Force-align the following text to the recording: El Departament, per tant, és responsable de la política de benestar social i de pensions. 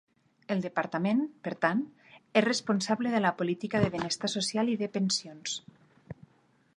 El 0.53 0.61
Departament, 0.65 1.19
per 1.47 1.51
tant, 1.65 1.83
és 2.41 2.45
responsable 2.47 3.13
de 3.17 3.21
la 3.27 3.33
política 3.43 3.81
de 3.85 3.93
benestar 3.97 4.33
social 4.37 4.73
i 4.77 4.81
de 4.83 4.91
pensions. 4.99 5.59